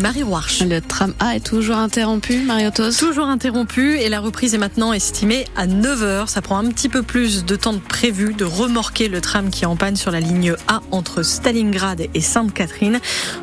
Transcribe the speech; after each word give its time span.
Marie 0.00 0.24
Warch. 0.24 0.62
Le 0.62 0.80
tram 0.80 1.14
A 1.20 1.36
est 1.36 1.40
toujours 1.40 1.76
interrompu, 1.76 2.38
Mariotos 2.40 2.90
Toujours 2.98 3.28
interrompu 3.28 3.98
et 3.98 4.08
la 4.08 4.18
reprise 4.18 4.52
est 4.52 4.58
maintenant 4.58 4.92
estimée 4.92 5.46
à 5.56 5.68
9h. 5.68 6.26
Ça 6.26 6.42
prend 6.42 6.58
un 6.58 6.68
petit 6.70 6.88
peu 6.88 7.02
plus 7.02 7.44
de 7.44 7.54
temps 7.54 7.72
de 7.72 7.78
prévu 7.78 8.34
de 8.34 8.44
remorquer 8.44 9.06
le 9.06 9.20
tram 9.20 9.50
qui 9.50 9.62
est 9.62 9.66
en 9.66 9.76
panne 9.76 9.94
sur 9.94 10.10
la 10.10 10.18
ligne 10.18 10.54
A 10.66 10.82
entre 10.90 11.22
Stalingrad 11.22 12.08
et 12.12 12.20
Sainte-Catherine. 12.20 12.98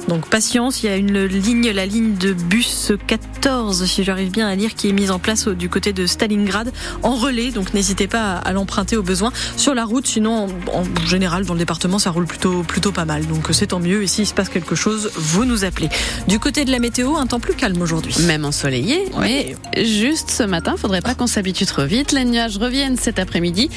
Donc 0.10 0.30
patience, 0.30 0.84
il 0.84 0.88
y 0.88 0.90
a 0.90 0.98
une 0.98 1.24
ligne, 1.24 1.72
la 1.72 1.86
ligne 1.86 2.16
de 2.16 2.34
bus 2.34 2.92
14, 3.08 3.86
si 3.86 4.04
j'arrive 4.04 4.32
bien 4.32 4.50
à 4.50 4.56
lire, 4.56 4.76
qui 4.76 4.90
est 4.90 4.94
mise 4.94 5.12
en 5.12 5.20
place 5.20 5.48
du 5.48 5.70
côté 5.70 5.94
de 5.94 6.06
Stalingrad 6.06 6.74
en 7.04 7.16
relais. 7.16 7.52
Donc 7.52 7.74
n'hésitez 7.74 8.08
pas 8.08 8.34
à 8.34 8.52
l'emprunter 8.52 8.98
au 8.98 9.04
besoin. 9.04 9.32
Sur 9.56 9.74
la 9.74 9.86
route, 9.86 10.06
sinon 10.06 10.48
en 10.74 10.84
général 11.06 11.46
dans 11.46 11.54
le 11.54 11.60
département, 11.60 12.00
ça 12.00 12.12
roule 12.12 12.26
plutôt, 12.26 12.64
plutôt 12.64 12.92
pas 12.92 13.06
mal. 13.06 13.26
Donc 13.28 13.48
c'est 13.54 13.68
tant 13.68 13.80
mieux 13.80 14.04
et 14.04 14.08
s'il 14.08 14.28
se 14.28 14.34
passe 14.34 14.50
quelque 14.50 14.76
chose, 14.76 15.10
vous 15.16 15.46
nous 15.46 15.64
appelez. 15.64 15.90
Du 16.28 16.40
côté 16.40 16.66
de 16.66 16.72
la 16.72 16.80
météo, 16.80 17.16
un 17.18 17.28
temps 17.28 17.40
plus 17.40 17.54
calme 17.54 17.82
aujourd'hui. 17.82 18.16
Même 18.26 18.46
ensoleillé, 18.46 19.06
mais 19.20 19.56
juste 19.78 20.32
ce 20.32 20.44
matin, 20.44 20.76
faudrait 20.78 21.02
pas 21.02 21.16
qu'on 21.16 21.28
s'habitue 21.28 21.66
trop 21.66 21.86
vite. 21.86 22.12
Les 22.12 22.26
nuages 22.26 22.58
reviennent 22.58 22.98
cet 22.98 23.20
après-midi. 23.20 23.70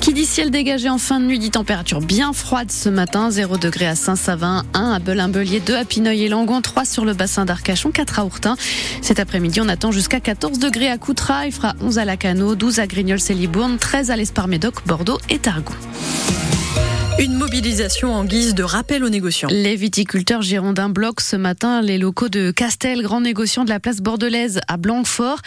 Qui 0.00 0.12
dit 0.12 0.26
ciel 0.26 0.50
dégagé 0.50 0.88
en 0.88 0.98
fin 0.98 1.20
de 1.20 1.26
nuit 1.26 1.38
dit 1.38 1.50
température 1.50 2.00
bien 2.00 2.32
froide 2.32 2.70
ce 2.70 2.88
matin. 2.88 3.30
0 3.30 3.56
degré 3.56 3.86
à 3.86 3.94
Saint-Savin, 3.94 4.64
1 4.74 4.92
à 4.92 4.98
Belin-Belier, 4.98 5.60
2 5.60 5.76
à 5.76 5.84
Pineuil 5.84 6.24
et 6.24 6.28
Langon, 6.28 6.60
3 6.60 6.84
sur 6.84 7.04
le 7.04 7.14
bassin 7.14 7.44
d'Arcachon, 7.44 7.90
4 7.90 8.18
à 8.18 8.24
Ourtin. 8.24 8.56
Cet 9.00 9.20
après-midi, 9.20 9.60
on 9.60 9.68
attend 9.68 9.92
jusqu'à 9.92 10.20
14 10.20 10.58
degrés 10.58 10.88
à 10.88 10.98
Coutras. 10.98 11.46
Il 11.46 11.52
fera 11.52 11.74
11 11.80 11.98
à 11.98 12.04
Lacano, 12.04 12.54
12 12.54 12.80
à 12.80 12.86
Grignols-Célibourne, 12.86 13.78
13 13.78 14.10
à 14.10 14.16
l'Esparmédoc, 14.16 14.86
Bordeaux 14.86 15.18
et 15.30 15.38
Targon. 15.38 15.72
Une 17.22 17.34
mobilisation 17.34 18.12
en 18.12 18.24
guise 18.24 18.52
de 18.52 18.64
rappel 18.64 19.04
aux 19.04 19.08
négociants. 19.08 19.46
Les 19.48 19.76
viticulteurs 19.76 20.42
girondins 20.42 20.88
bloquent 20.88 21.22
ce 21.22 21.36
matin 21.36 21.80
les 21.80 21.96
locaux 21.96 22.28
de 22.28 22.50
Castel, 22.50 23.00
grand 23.00 23.20
négociant 23.20 23.62
de 23.62 23.68
la 23.68 23.78
place 23.78 23.98
bordelaise 23.98 24.60
à 24.66 24.76
Blanquefort. 24.76 25.38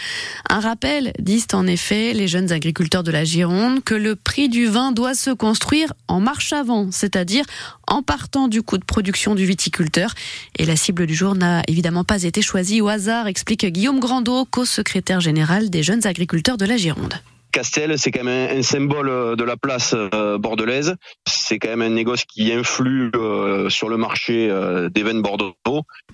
Un 0.48 0.60
rappel, 0.60 1.12
disent 1.18 1.48
en 1.52 1.66
effet 1.66 2.14
les 2.14 2.28
jeunes 2.28 2.50
agriculteurs 2.50 3.02
de 3.02 3.10
la 3.10 3.24
Gironde, 3.24 3.84
que 3.84 3.92
le 3.94 4.16
prix 4.16 4.48
du 4.48 4.64
vin 4.64 4.90
doit 4.90 5.12
se 5.12 5.28
construire 5.28 5.92
en 6.08 6.18
marche 6.18 6.54
avant, 6.54 6.90
c'est-à-dire 6.90 7.44
en 7.86 8.00
partant 8.00 8.48
du 8.48 8.62
coût 8.62 8.78
de 8.78 8.84
production 8.84 9.34
du 9.34 9.44
viticulteur. 9.44 10.14
Et 10.58 10.64
la 10.64 10.76
cible 10.76 11.06
du 11.06 11.14
jour 11.14 11.34
n'a 11.34 11.62
évidemment 11.68 12.04
pas 12.04 12.22
été 12.22 12.40
choisie 12.40 12.80
au 12.80 12.88
hasard, 12.88 13.26
explique 13.26 13.66
Guillaume 13.66 14.00
Grandot, 14.00 14.46
co-secrétaire 14.46 15.20
général 15.20 15.68
des 15.68 15.82
jeunes 15.82 16.06
agriculteurs 16.06 16.56
de 16.56 16.64
la 16.64 16.78
Gironde. 16.78 17.20
Castel, 17.56 17.98
c'est 17.98 18.10
quand 18.10 18.22
même 18.22 18.58
un, 18.58 18.62
symbole 18.62 19.08
euh, 19.08 19.34
de 19.34 19.42
la 19.42 19.56
place 19.56 19.94
euh, 19.96 20.36
bordelaise. 20.36 20.94
C'est 21.26 21.58
quand 21.58 21.70
même 21.70 21.80
un 21.80 21.88
négoce 21.88 22.24
qui 22.24 22.52
influe 22.52 23.10
euh, 23.14 23.70
sur 23.70 23.88
le 23.88 23.96
marché 23.96 24.48
des 24.92 25.02
vins 25.02 25.20
Bordeaux. 25.20 25.54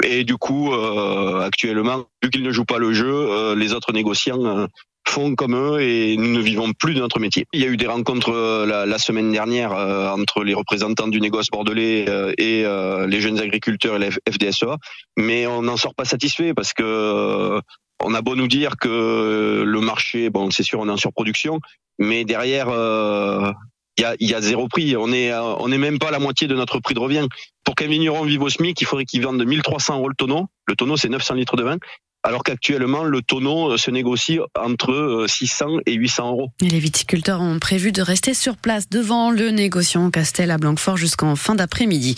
Et 0.04 0.22
du 0.22 0.36
coup, 0.36 0.72
actuellement, 0.72 2.04
vu 2.22 2.30
qu'ils 2.30 2.44
ne 2.44 2.52
jouent 2.52 2.64
pas 2.64 2.78
le 2.78 2.92
jeu, 2.92 3.54
les 3.54 3.72
autres 3.72 3.92
négociants 3.92 4.68
font 5.08 5.34
comme 5.34 5.56
eux 5.56 5.80
et 5.80 6.16
nous 6.16 6.32
ne 6.32 6.40
vivons 6.40 6.72
plus 6.72 6.94
de 6.94 7.00
notre 7.00 7.18
métier. 7.18 7.44
Il 7.52 7.60
y 7.60 7.64
a 7.64 7.68
eu 7.68 7.76
des 7.76 7.88
rencontres 7.88 8.64
la, 8.64 8.98
semaine 8.98 9.32
dernière 9.32 9.72
entre 9.72 10.44
les 10.44 10.54
représentants 10.54 11.08
du 11.08 11.20
négoce 11.20 11.48
bordelais 11.50 12.06
et 12.38 12.64
les 13.08 13.20
jeunes 13.20 13.40
agriculteurs 13.40 13.96
et 13.96 13.98
la 13.98 14.10
FDSEA, 14.10 14.76
mais 15.16 15.46
on 15.46 15.62
n'en 15.62 15.76
sort 15.76 15.94
pas 15.94 16.04
satisfait 16.04 16.54
parce 16.54 16.72
que 16.72 17.60
on 18.04 18.14
a 18.14 18.22
beau 18.22 18.36
nous 18.36 18.48
dire 18.48 18.76
que 18.76 19.62
le 19.66 19.80
marché, 19.80 20.30
bon, 20.30 20.50
c'est 20.50 20.62
sûr, 20.62 20.80
on 20.80 20.88
est 20.88 20.92
en 20.92 20.96
surproduction, 20.96 21.60
mais 21.98 22.24
derrière, 22.24 22.68
euh, 22.68 23.52
il 23.98 24.28
y, 24.28 24.34
a, 24.34 24.40
zéro 24.40 24.68
prix. 24.68 24.96
On 24.96 25.12
est, 25.12 25.32
on 25.34 25.70
est 25.70 25.78
même 25.78 25.98
pas 25.98 26.10
la 26.10 26.18
moitié 26.18 26.48
de 26.48 26.54
notre 26.54 26.80
prix 26.80 26.94
de 26.94 26.98
revient. 26.98 27.26
Pour 27.64 27.74
qu'un 27.74 27.86
vigneron 27.86 28.22
vive 28.22 28.42
au 28.42 28.48
SMIC, 28.48 28.80
il 28.80 28.86
faudrait 28.86 29.04
qu'il 29.04 29.22
vende 29.22 29.44
1300 29.44 29.98
euros 29.98 30.08
le 30.08 30.14
tonneau. 30.14 30.46
Le 30.66 30.74
tonneau, 30.74 30.96
c'est 30.96 31.08
900 31.08 31.34
litres 31.34 31.56
de 31.56 31.62
vin 31.62 31.76
alors 32.24 32.42
qu'actuellement 32.44 33.04
le 33.04 33.20
tonneau 33.22 33.72
euh, 33.72 33.76
se 33.76 33.90
négocie 33.90 34.38
entre 34.58 35.24
600 35.28 35.66
euh, 35.66 35.80
et 35.86 35.94
800 35.94 36.30
euros. 36.30 36.50
les 36.60 36.78
viticulteurs 36.78 37.40
ont 37.40 37.58
prévu 37.58 37.90
de 37.90 38.02
rester 38.02 38.34
sur 38.34 38.56
place 38.56 38.88
devant 38.88 39.30
le 39.30 39.50
négociant 39.50 40.10
Castel 40.10 40.50
à 40.50 40.58
Blanquefort 40.58 40.96
jusqu'en 40.96 41.34
fin 41.36 41.54
d'après-midi. 41.54 42.14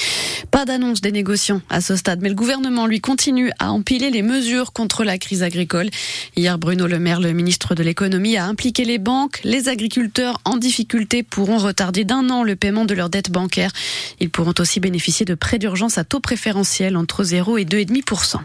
Pas 0.50 0.64
d'annonce 0.64 1.00
des 1.00 1.12
négociants 1.12 1.62
à 1.70 1.80
ce 1.80 1.96
stade, 1.96 2.20
mais 2.22 2.28
le 2.28 2.34
gouvernement 2.34 2.86
lui 2.86 3.00
continue 3.00 3.50
à 3.58 3.72
empiler 3.72 4.10
les 4.10 4.22
mesures 4.22 4.72
contre 4.72 5.04
la 5.04 5.16
crise 5.18 5.42
agricole. 5.42 5.88
Hier, 6.36 6.58
Bruno 6.58 6.86
Le 6.86 6.98
Maire, 6.98 7.20
le 7.20 7.32
ministre 7.32 7.74
de 7.74 7.82
l'économie, 7.82 8.36
a 8.36 8.44
impliqué 8.44 8.84
les 8.84 8.98
banques. 8.98 9.40
Les 9.44 9.68
agriculteurs 9.68 10.40
en 10.44 10.56
difficulté 10.56 11.22
pourront 11.22 11.58
retarder 11.58 12.04
d'un 12.04 12.28
an 12.30 12.42
le 12.42 12.56
paiement 12.56 12.84
de 12.84 12.94
leurs 12.94 13.10
dettes 13.10 13.30
bancaires. 13.30 13.72
Ils 14.20 14.30
pourront 14.30 14.54
aussi 14.58 14.80
bénéficier 14.80 15.24
de 15.24 15.34
prêts 15.34 15.58
d'urgence 15.58 15.98
à 15.98 16.04
taux 16.04 16.20
préférentiel 16.20 16.96
entre 16.96 17.24
0 17.24 17.58
et 17.58 17.64
2,5%. 17.64 18.36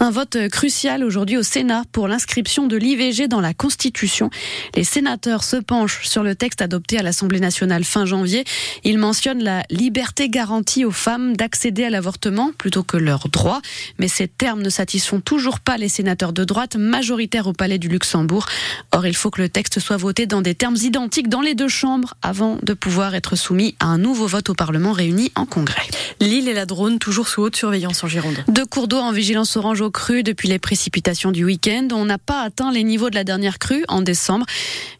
Un 0.00 0.10
vote 0.10 0.36
crucial 0.50 0.87
aujourd'hui 0.96 1.36
au 1.36 1.42
Sénat 1.42 1.82
pour 1.92 2.08
l'inscription 2.08 2.66
de 2.66 2.76
l'IVG 2.76 3.28
dans 3.28 3.42
la 3.42 3.52
Constitution. 3.52 4.30
Les 4.74 4.84
sénateurs 4.84 5.44
se 5.44 5.56
penchent 5.56 6.08
sur 6.08 6.22
le 6.22 6.34
texte 6.34 6.62
adopté 6.62 6.98
à 6.98 7.02
l'Assemblée 7.02 7.40
nationale 7.40 7.84
fin 7.84 8.06
janvier. 8.06 8.44
Ils 8.84 8.96
mentionnent 8.96 9.42
la 9.42 9.64
liberté 9.68 10.30
garantie 10.30 10.86
aux 10.86 10.90
femmes 10.90 11.36
d'accéder 11.36 11.84
à 11.84 11.90
l'avortement 11.90 12.52
plutôt 12.56 12.84
que 12.84 12.96
leurs 12.96 13.28
droits. 13.28 13.60
Mais 13.98 14.08
ces 14.08 14.28
termes 14.28 14.62
ne 14.62 14.70
satisfont 14.70 15.20
toujours 15.20 15.60
pas 15.60 15.76
les 15.76 15.90
sénateurs 15.90 16.32
de 16.32 16.42
droite 16.44 16.76
majoritaires 16.76 17.48
au 17.48 17.52
Palais 17.52 17.78
du 17.78 17.88
Luxembourg. 17.88 18.46
Or, 18.92 19.06
il 19.06 19.14
faut 19.14 19.30
que 19.30 19.42
le 19.42 19.50
texte 19.50 19.80
soit 19.80 19.98
voté 19.98 20.24
dans 20.24 20.40
des 20.40 20.54
termes 20.54 20.76
identiques 20.76 21.28
dans 21.28 21.42
les 21.42 21.54
deux 21.54 21.68
chambres 21.68 22.14
avant 22.22 22.58
de 22.62 22.72
pouvoir 22.72 23.14
être 23.14 23.36
soumis 23.36 23.76
à 23.78 23.86
un 23.86 23.98
nouveau 23.98 24.26
vote 24.26 24.48
au 24.48 24.54
Parlement 24.54 24.92
réuni 24.92 25.32
en 25.34 25.44
congrès. 25.44 25.86
L'île 26.20 26.48
et 26.48 26.54
la 26.54 26.64
drone 26.64 26.98
toujours 26.98 27.28
sous 27.28 27.42
haute 27.42 27.56
surveillance 27.56 28.02
en 28.02 28.08
Gironde. 28.08 28.38
Deux 28.48 28.64
cours 28.64 28.88
d'eau 28.88 28.98
en 28.98 29.12
vigilance 29.12 29.54
orange 29.56 29.82
crue 29.92 30.22
depuis 30.22 30.48
les 30.48 30.58
précipitations 30.78 31.32
du 31.32 31.44
week-end. 31.44 31.88
On 31.90 32.04
n'a 32.04 32.18
pas 32.18 32.42
atteint 32.42 32.70
les 32.70 32.84
niveaux 32.84 33.10
de 33.10 33.16
la 33.16 33.24
dernière 33.24 33.58
crue 33.58 33.84
en 33.88 34.00
décembre. 34.00 34.46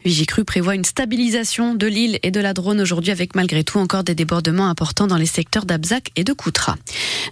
Vigicru 0.05 0.45
prévoit 0.45 0.75
une 0.75 0.85
stabilisation 0.85 1.77
de 1.77 1.87
l'île 1.87 2.19
et 2.25 2.33
de 2.33 2.41
la 2.41 2.53
Drône 2.53 2.81
aujourd'hui 2.81 3.13
avec 3.13 3.37
malgré 3.37 3.63
tout 3.63 3.79
encore 3.79 4.03
des 4.03 4.17
débordements 4.17 4.69
importants 4.69 5.07
dans 5.07 5.17
les 5.17 5.27
secteurs 5.27 5.67
d'Abzac 5.67 6.11
et 6.17 6.25
de 6.25 6.33
Coutras. 6.33 6.75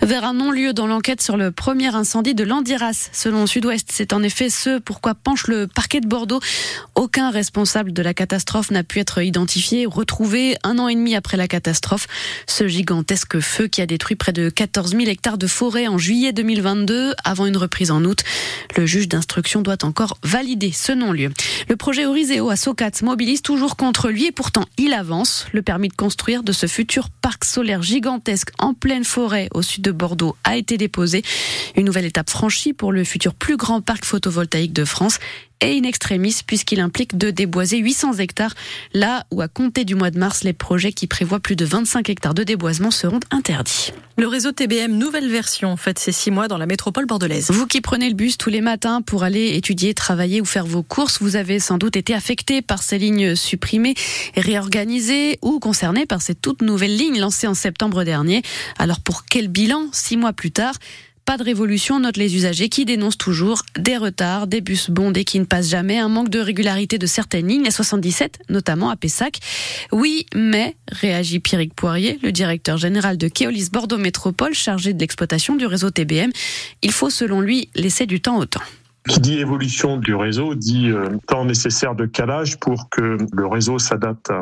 Vers 0.00 0.24
un 0.24 0.34
non-lieu 0.34 0.72
dans 0.72 0.86
l'enquête 0.86 1.22
sur 1.22 1.36
le 1.36 1.50
premier 1.50 1.92
incendie 1.92 2.36
de 2.36 2.44
l'Andiras, 2.44 3.08
selon 3.12 3.48
Sud-Ouest. 3.48 3.88
C'est 3.90 4.12
en 4.12 4.22
effet 4.22 4.48
ce 4.48 4.78
pourquoi 4.78 5.16
penche 5.16 5.48
le 5.48 5.66
parquet 5.66 6.00
de 6.00 6.06
Bordeaux. 6.06 6.38
Aucun 6.94 7.30
responsable 7.30 7.92
de 7.92 8.02
la 8.02 8.14
catastrophe 8.14 8.70
n'a 8.70 8.84
pu 8.84 9.00
être 9.00 9.20
identifié, 9.22 9.86
retrouvé 9.86 10.56
un 10.62 10.78
an 10.78 10.86
et 10.86 10.94
demi 10.94 11.16
après 11.16 11.36
la 11.36 11.48
catastrophe. 11.48 12.06
Ce 12.46 12.68
gigantesque 12.68 13.40
feu 13.40 13.66
qui 13.66 13.82
a 13.82 13.86
détruit 13.86 14.14
près 14.14 14.32
de 14.32 14.50
14 14.50 14.92
000 14.92 15.04
hectares 15.06 15.38
de 15.38 15.48
forêt 15.48 15.88
en 15.88 15.98
juillet 15.98 16.32
2022 16.32 17.14
avant 17.24 17.46
une 17.46 17.56
reprise 17.56 17.90
en 17.90 18.04
août. 18.04 18.22
Le 18.76 18.86
juge 18.86 19.08
d'instruction 19.08 19.62
doit 19.62 19.84
encore 19.84 20.18
valider 20.22 20.72
ce 20.72 20.92
non-lieu. 20.92 21.30
Le 21.68 21.76
projet 21.76 22.04
Oriseo 22.04 22.50
à 22.50 22.56
Socat 22.56 22.90
mobilise 23.02 23.42
toujours 23.42 23.76
contre 23.76 24.10
lui 24.10 24.26
et 24.26 24.32
pourtant 24.32 24.64
il 24.76 24.92
avance. 24.92 25.46
Le 25.52 25.62
permis 25.62 25.88
de 25.88 25.94
construire 25.94 26.42
de 26.42 26.52
ce 26.52 26.66
futur 26.66 27.08
parc 27.10 27.44
solaire 27.44 27.82
gigantesque 27.82 28.50
en 28.58 28.74
pleine 28.74 29.04
forêt 29.04 29.48
au 29.54 29.62
sud 29.62 29.82
de 29.82 29.92
Bordeaux 29.92 30.36
a 30.44 30.56
été 30.56 30.76
déposé. 30.76 31.22
Une 31.76 31.86
nouvelle 31.86 32.04
étape 32.04 32.30
franchie 32.30 32.72
pour 32.72 32.92
le 32.92 33.04
futur 33.04 33.34
plus 33.34 33.56
grand 33.56 33.80
parc 33.80 34.04
photovoltaïque 34.04 34.72
de 34.72 34.84
France 34.84 35.18
et 35.60 35.78
in 35.78 35.84
extremis 35.84 36.40
puisqu'il 36.46 36.80
implique 36.80 37.16
de 37.16 37.30
déboiser 37.30 37.78
800 37.78 38.14
hectares 38.14 38.54
là 38.92 39.24
où 39.30 39.40
à 39.40 39.48
compter 39.48 39.84
du 39.84 39.94
mois 39.94 40.10
de 40.10 40.18
mars 40.18 40.44
les 40.44 40.52
projets 40.52 40.92
qui 40.92 41.06
prévoient 41.06 41.40
plus 41.40 41.56
de 41.56 41.64
25 41.64 42.08
hectares 42.10 42.34
de 42.34 42.42
déboisement 42.42 42.90
seront 42.90 43.20
interdits. 43.30 43.92
Le 44.18 44.28
réseau 44.28 44.52
TBM 44.52 44.92
nouvelle 44.92 45.28
version 45.28 45.76
faites 45.76 45.98
ces 45.98 46.12
six 46.12 46.30
mois 46.30 46.48
dans 46.48 46.56
la 46.56 46.64
métropole 46.66 47.04
bordelaise. 47.04 47.50
Vous 47.50 47.66
qui 47.66 47.82
prenez 47.82 48.08
le 48.08 48.14
bus 48.14 48.38
tous 48.38 48.48
les 48.48 48.62
matins 48.62 49.02
pour 49.02 49.24
aller 49.24 49.56
étudier, 49.56 49.92
travailler 49.92 50.40
ou 50.40 50.46
faire 50.46 50.64
vos 50.64 50.82
courses, 50.82 51.20
vous 51.20 51.36
avez 51.36 51.58
sans 51.58 51.76
doute 51.76 51.96
été 51.96 52.14
affecté 52.14 52.62
par 52.62 52.82
ces 52.82 52.98
lignes 52.98 53.36
supprimées, 53.36 53.94
réorganisées 54.34 55.38
ou 55.42 55.58
concerné 55.60 56.06
par 56.06 56.22
cette 56.22 56.40
toute 56.40 56.62
nouvelle 56.62 56.96
ligne 56.96 57.20
lancée 57.20 57.46
en 57.46 57.54
septembre 57.54 58.04
dernier. 58.04 58.42
Alors 58.78 59.00
pour 59.00 59.24
quel 59.26 59.48
bilan 59.48 59.88
six 59.92 60.16
mois 60.16 60.32
plus 60.32 60.50
tard? 60.50 60.74
Pas 61.26 61.36
de 61.36 61.42
révolution, 61.42 61.98
notent 61.98 62.16
les 62.16 62.36
usagers 62.36 62.68
qui 62.68 62.84
dénoncent 62.84 63.18
toujours 63.18 63.62
des 63.76 63.96
retards, 63.96 64.46
des 64.46 64.60
bus 64.60 64.90
bondés 64.90 65.24
qui 65.24 65.40
ne 65.40 65.44
passent 65.44 65.68
jamais, 65.68 65.98
un 65.98 66.08
manque 66.08 66.30
de 66.30 66.38
régularité 66.38 66.98
de 66.98 67.06
certaines 67.06 67.48
lignes, 67.48 67.64
la 67.64 67.72
77 67.72 68.38
notamment 68.48 68.90
à 68.90 68.96
Pessac. 68.96 69.40
Oui, 69.90 70.26
mais, 70.34 70.76
réagit 70.90 71.40
Pierrick 71.40 71.74
Poirier, 71.74 72.20
le 72.22 72.30
directeur 72.30 72.76
général 72.76 73.18
de 73.18 73.26
Keolis 73.26 73.70
Bordeaux 73.72 73.98
Métropole 73.98 74.54
chargé 74.54 74.92
de 74.92 75.00
l'exploitation 75.00 75.56
du 75.56 75.66
réseau 75.66 75.90
TBM, 75.90 76.30
il 76.82 76.92
faut 76.92 77.10
selon 77.10 77.40
lui 77.40 77.68
laisser 77.74 78.06
du 78.06 78.20
temps 78.20 78.38
au 78.38 78.46
temps. 78.46 78.62
Qui 79.08 79.20
dit 79.20 79.38
évolution 79.38 79.98
du 79.98 80.14
réseau 80.14 80.54
dit 80.54 80.90
euh, 80.90 81.10
temps 81.28 81.44
nécessaire 81.44 81.94
de 81.94 82.06
calage 82.06 82.58
pour 82.58 82.90
que 82.90 83.18
le 83.32 83.46
réseau 83.46 83.78
s'adapte 83.78 84.32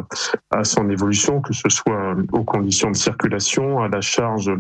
à, 0.51 0.65
son 0.65 0.89
évolution, 0.89 1.43
que 1.43 1.53
ce 1.53 1.69
soit 1.69 2.17
aux 2.33 2.45
conditions 2.45 2.91
de 2.91 2.97
circulation, 2.97 3.83
à 3.83 3.89
la 3.89 4.01
charge 4.01 4.51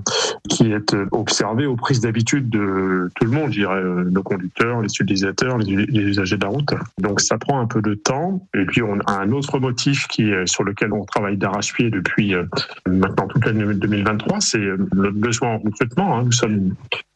qui 0.50 0.72
est 0.72 0.94
observée, 1.10 1.66
aux 1.66 1.76
prises 1.76 2.00
d'habitude 2.00 2.50
de 2.50 3.10
tout 3.14 3.24
le 3.24 3.30
monde, 3.30 3.52
je 3.52 3.60
dirais, 3.60 3.80
euh, 3.80 4.04
nos 4.04 4.22
conducteurs, 4.22 4.82
les 4.82 4.88
utilisateurs, 4.88 5.56
les, 5.58 5.74
usagers 5.74 6.36
de 6.36 6.42
la 6.44 6.50
route. 6.50 6.74
Donc 6.98 7.20
ça 7.20 7.38
prend 7.38 7.60
un 7.60 7.66
peu 7.66 7.80
de 7.80 7.94
temps. 7.94 8.46
Et 8.54 8.66
puis 8.66 8.82
on 8.82 8.98
a 9.06 9.12
un 9.12 9.32
autre 9.32 9.58
motif 9.58 10.06
qui 10.08 10.30
est 10.30 10.46
sur 10.46 10.64
lequel 10.64 10.92
on 10.92 11.04
travaille 11.04 11.38
d'arrache-pied 11.38 11.90
depuis 11.90 12.34
euh, 12.34 12.44
maintenant 12.86 13.26
toute 13.28 13.46
l'année 13.46 13.72
2023, 13.74 14.40
c'est 14.40 14.58
le 14.58 15.10
besoin 15.10 15.54
en 15.54 15.58
recrutement. 15.58 16.18
Hein. 16.18 16.24
Nous 16.24 16.32
sommes 16.32 16.74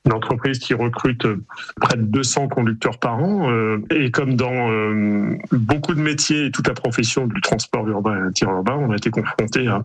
une 0.08 0.14
entreprise 0.14 0.58
qui 0.58 0.72
recrute 0.72 1.26
près 1.80 1.96
de 1.96 2.02
200 2.02 2.48
conducteurs 2.48 2.98
par 2.98 3.22
an. 3.22 3.50
Et 3.90 4.10
comme 4.10 4.34
dans 4.34 4.70
beaucoup 5.52 5.94
de 5.94 6.00
métiers 6.00 6.46
et 6.46 6.50
toute 6.50 6.66
la 6.66 6.74
profession 6.74 7.26
du 7.26 7.40
transport 7.42 7.86
urbain 7.86 8.16
et 8.16 8.28
interurbain, 8.28 8.74
on 8.74 8.90
a 8.90 8.96
été 8.96 9.10
confronté 9.10 9.66
à 9.68 9.84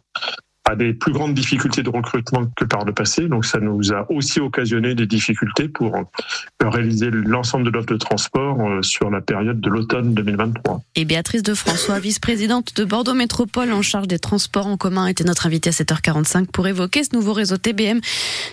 a 0.65 0.75
des 0.75 0.93
plus 0.93 1.11
grandes 1.11 1.33
difficultés 1.33 1.83
de 1.83 1.89
recrutement 1.89 2.45
que 2.55 2.63
par 2.63 2.85
le 2.85 2.93
passé. 2.93 3.27
Donc 3.27 3.45
ça 3.45 3.59
nous 3.59 3.91
a 3.91 4.09
aussi 4.09 4.39
occasionné 4.39 4.95
des 4.95 5.05
difficultés 5.05 5.67
pour 5.67 5.95
euh, 5.95 6.69
réaliser 6.69 7.09
l'ensemble 7.11 7.65
de 7.65 7.69
l'offre 7.69 7.87
de 7.87 7.97
transport 7.97 8.59
euh, 8.61 8.81
sur 8.81 9.09
la 9.09 9.19
période 9.19 9.59
de 9.59 9.69
l'automne 9.69 10.13
2023. 10.13 10.81
Et 10.95 11.05
Béatrice 11.05 11.43
de 11.43 11.53
François, 11.53 11.99
vice-présidente 11.99 12.75
de 12.75 12.85
Bordeaux 12.85 13.13
Métropole 13.13 13.73
en 13.73 13.81
charge 13.81 14.07
des 14.07 14.19
transports 14.19 14.67
en 14.67 14.77
commun, 14.77 15.07
était 15.07 15.25
notre 15.25 15.47
invitée 15.47 15.69
à 15.69 15.73
7h45 15.73 16.47
pour 16.47 16.67
évoquer 16.67 17.03
ce 17.03 17.13
nouveau 17.13 17.33
réseau 17.33 17.57
TBM. 17.57 17.99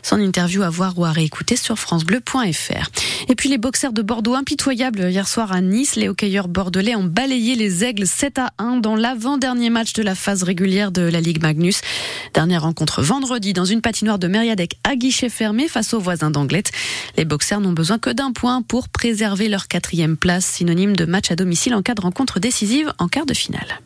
Son 0.02 0.18
interview 0.20 0.62
à 0.62 0.70
voir 0.70 0.98
ou 0.98 1.04
à 1.04 1.12
réécouter 1.12 1.54
sur 1.54 1.78
francebleu.fr. 1.78 2.90
Et 3.28 3.34
puis 3.36 3.48
les 3.48 3.58
boxeurs 3.58 3.92
de 3.92 4.02
Bordeaux 4.02 4.34
impitoyables 4.34 5.10
hier 5.10 5.28
soir 5.28 5.52
à 5.52 5.60
Nice, 5.60 5.94
les 5.94 6.08
hockeyeurs 6.08 6.48
bordelais 6.48 6.96
ont 6.96 7.04
balayé 7.04 7.54
les 7.54 7.84
aigles 7.84 8.06
7 8.06 8.38
à 8.38 8.50
1 8.58 8.78
dans 8.78 8.96
l'avant-dernier 8.96 9.70
match 9.70 9.92
de 9.92 10.02
la 10.02 10.16
phase 10.16 10.42
régulière 10.42 10.90
de 10.90 11.02
la 11.02 11.20
Ligue 11.20 11.40
Magnus. 11.40 11.82
Dernière 12.35 12.62
rencontre 12.62 13.02
vendredi 13.02 13.52
dans 13.52 13.64
une 13.64 13.81
patinoire 13.81 14.19
de 14.19 14.29
Mériadec 14.29 14.76
à 14.85 14.97
guichet 14.97 15.29
fermé 15.29 15.69
face 15.69 15.94
aux 15.94 16.00
voisins 16.00 16.31
d'Anglette. 16.31 16.70
Les 17.17 17.25
boxeurs 17.25 17.61
n'ont 17.61 17.73
besoin 17.73 17.99
que 17.99 18.11
d'un 18.11 18.32
point 18.32 18.62
pour 18.62 18.88
préserver 18.88 19.49
leur 19.49 19.69
quatrième 19.69 20.17
place, 20.17 20.47
synonyme 20.47 20.97
de 20.97 21.05
match 21.05 21.31
à 21.31 21.37
domicile 21.37 21.75
en 21.75 21.82
cas 21.82 21.94
de 21.94 22.00
rencontre 22.00 22.41
décisive 22.41 22.93
en 22.99 23.08
quart 23.08 23.26
de 23.26 23.35
finale. 23.35 23.81